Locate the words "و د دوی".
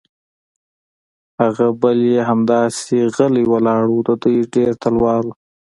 3.89-4.39